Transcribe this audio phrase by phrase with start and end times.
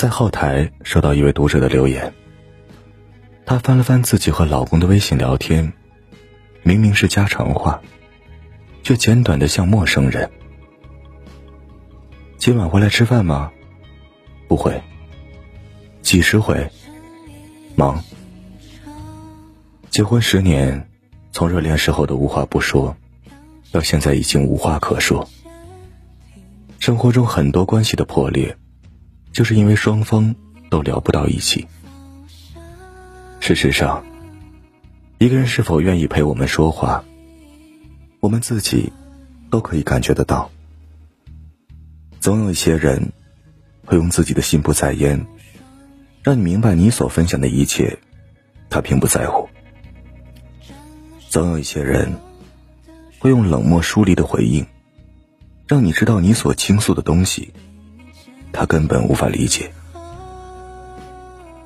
[0.00, 2.14] 在后台收到一位读者的留言，
[3.44, 5.74] 她翻了翻自己和老公的微信聊天，
[6.62, 7.82] 明明是家常话，
[8.82, 10.30] 却简短的像陌生人。
[12.38, 13.52] 今晚回来吃饭吗？
[14.48, 14.80] 不回。
[16.00, 16.66] 几时回？
[17.76, 18.02] 忙。
[19.90, 20.88] 结婚十年，
[21.30, 22.96] 从热恋时候的无话不说，
[23.70, 25.28] 到现在已经无话可说。
[26.78, 28.56] 生活中很多关系的破裂，
[29.32, 30.34] 就是因为双方
[30.70, 31.66] 都聊不到一起。
[33.40, 34.04] 事实上，
[35.18, 37.02] 一个人是否愿意陪我们说话，
[38.20, 38.92] 我们自己
[39.50, 40.50] 都可以感觉得到。
[42.20, 43.12] 总有一些人，
[43.86, 45.26] 会用自己的心不在焉，
[46.22, 47.98] 让你明白你所分享的一切，
[48.68, 49.48] 他并不在乎。
[51.28, 52.12] 总有一些人，
[53.18, 54.66] 会用冷漠疏离的回应，
[55.66, 57.54] 让你知道你所倾诉的东西，
[58.52, 59.70] 他根本无法理解。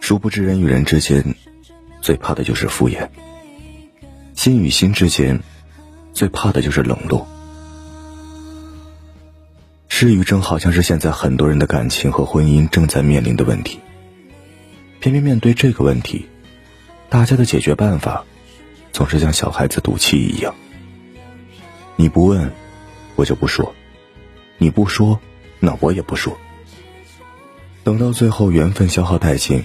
[0.00, 1.34] 殊不知，人与人之间，
[2.00, 3.08] 最怕的就是敷衍；
[4.34, 5.40] 心与心之间，
[6.12, 7.26] 最怕的就是冷落。
[9.88, 13.78] 失语症好像是现在很多人的感情和婚姻正在面临的问题。
[15.00, 16.26] 偏偏面对这个问题，
[17.08, 18.24] 大家的解决办法。
[18.92, 20.54] 总是像小孩子赌气一样，
[21.96, 22.52] 你不问，
[23.16, 23.72] 我就不说；
[24.58, 25.18] 你不说，
[25.60, 26.36] 那我也不说。
[27.84, 29.64] 等到最后缘分消耗殆尽，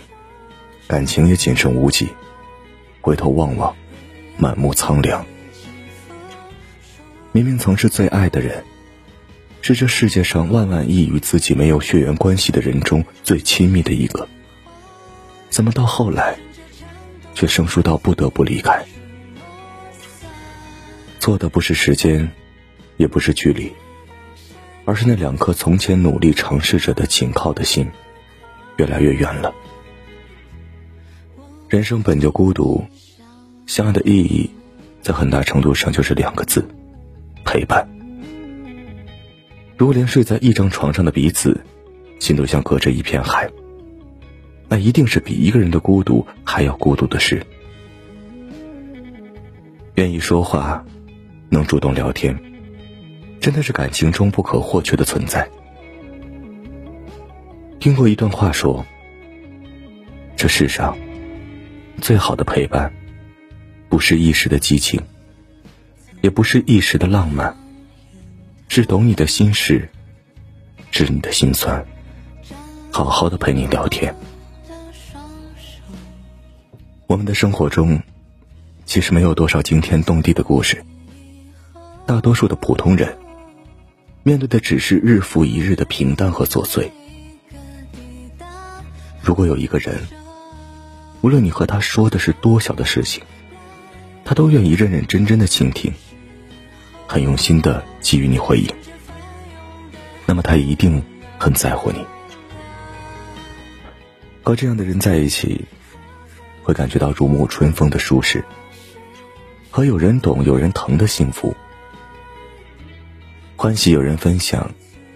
[0.88, 2.10] 感情也仅剩无几，
[3.00, 3.76] 回头望望，
[4.38, 5.24] 满目苍凉。
[7.32, 8.64] 明明曾是最爱的人，
[9.62, 14.28] 是这世界上万万亿与自己没有血缘关系的人中最亲密的一个，
[15.50, 16.36] 怎么到后来，
[17.36, 18.84] 却生疏到不得不离开？
[21.20, 22.32] 错的不是时间，
[22.96, 23.72] 也不是距离，
[24.86, 27.88] 而是那两颗从前努力尝试着的紧靠的心，
[28.78, 29.54] 越来越远了。
[31.68, 32.84] 人生本就孤独，
[33.66, 34.50] 相爱的意义，
[35.02, 36.68] 在很大程度上就是两个字：
[37.44, 37.88] 陪伴。
[39.78, 41.60] 如果连睡在一张床上的彼此，
[42.20, 43.50] 心都像隔着一片海，
[44.70, 47.46] 那一定是比一个人的孤独还要孤独的事。
[49.96, 50.84] 愿意说话。
[51.50, 52.38] 能主动聊天，
[53.40, 55.50] 真的是感情中不可或缺的存在。
[57.80, 58.86] 听过一段话说
[60.36, 60.98] ：“这世上
[62.02, 62.92] 最好的陪伴，
[63.88, 65.00] 不是一时的激情，
[66.22, 67.56] 也不是一时的浪漫，
[68.68, 69.88] 是懂你的心事，
[70.92, 71.86] 知你的心酸，
[72.92, 74.14] 好好的陪你聊天。”
[77.06, 78.02] 我们的生活中，
[78.86, 80.84] 其实没有多少惊天动地的故事。
[82.06, 83.18] 大多数的普通人，
[84.24, 86.92] 面对的只是日复一日的平淡和琐碎。
[89.28, 90.08] 如果有一个人，
[91.20, 93.22] 无论你和他说的是多小的事情，
[94.24, 95.94] 他都愿意认认真真的倾听，
[97.06, 98.74] 很用心的给予你回应，
[100.26, 101.04] 那么他一定
[101.38, 102.06] 很在乎你。
[104.44, 105.66] 和这样的人在一起，
[106.64, 108.42] 会感觉到如沐春风的舒适，
[109.70, 111.54] 和有人懂、有人疼的幸福。
[113.58, 114.72] 欢喜有人分享，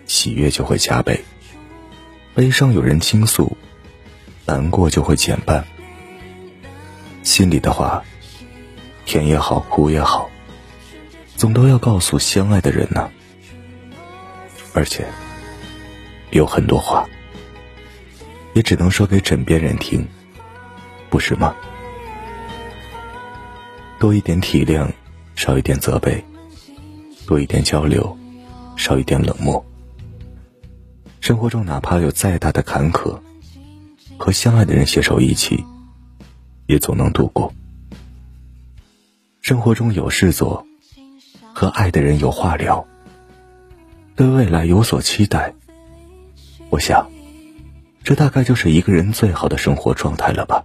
[0.05, 1.15] 喜悦就会加倍；
[2.35, 3.55] 悲伤有人倾诉，
[4.51, 5.65] 难过就会减半。
[7.23, 8.03] 心里的话，
[9.05, 10.29] 甜也好，苦也好，
[11.37, 13.09] 总都要告诉相爱的人呢。
[14.73, 15.07] 而且，
[16.31, 17.07] 有很多话，
[18.53, 20.05] 也只能说给枕边人听，
[21.09, 21.55] 不是吗？
[23.99, 24.85] 多一点体谅，
[25.33, 26.21] 少一点责备，
[27.25, 28.17] 多一点交流。
[28.75, 29.63] 少一点冷漠。
[31.19, 33.19] 生活中哪怕有再大的坎坷，
[34.21, 35.65] 和相爱的人携手一起，
[36.67, 37.51] 也总能度过。
[39.41, 40.63] 生活中有事做，
[41.55, 42.85] 和爱的人有话聊，
[44.15, 45.55] 对未来有所期待。
[46.69, 47.09] 我想，
[48.03, 50.63] 这大概就是一个人最好的生活状态了吧。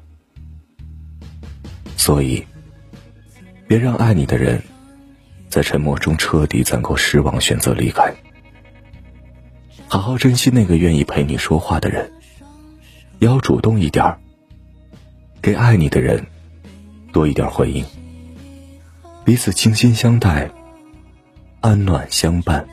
[1.96, 2.44] 所以，
[3.66, 4.62] 别让爱你的人。
[5.48, 8.14] 在沉默中彻底攒够失望，选择离开。
[9.88, 12.12] 好好珍惜那个愿意陪你说话的人，
[13.18, 14.18] 也要主动一点儿，
[15.40, 16.26] 给爱你的人
[17.12, 17.84] 多一点回应，
[19.24, 20.50] 彼此倾心相待，
[21.60, 22.66] 安暖相伴。